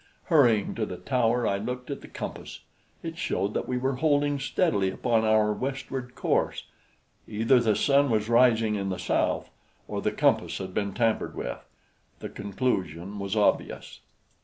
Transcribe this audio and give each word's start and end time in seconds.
Hurrying 0.33 0.73
to 0.73 0.85
the 0.87 0.97
tower, 0.97 1.45
I 1.45 1.59
looked 1.59 1.91
at 1.91 2.01
the 2.01 2.07
compass. 2.07 2.61
It 3.03 3.19
showed 3.19 3.53
that 3.53 3.67
we 3.67 3.77
were 3.77 3.97
holding 3.97 4.39
steadily 4.39 4.89
upon 4.89 5.23
our 5.23 5.53
westward 5.53 6.15
course. 6.15 6.63
Either 7.27 7.59
the 7.59 7.75
sun 7.75 8.09
was 8.09 8.27
rising 8.27 8.73
in 8.73 8.89
the 8.89 8.97
south, 8.97 9.51
or 9.87 10.01
the 10.01 10.09
compass 10.11 10.57
had 10.57 10.73
been 10.73 10.95
tampered 10.95 11.35
with. 11.35 11.63
The 12.17 12.29
conclusion 12.29 13.19
was 13.19 13.35
obvious. 13.35 13.99